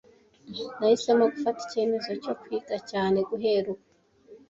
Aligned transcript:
Nahisemo 0.77 1.23
gufata 1.33 1.59
icyemezo 1.65 2.11
cyo 2.23 2.33
kwiga 2.41 2.75
cyane 2.89 3.17
guhera 3.29 3.65
ubu. 3.73 3.83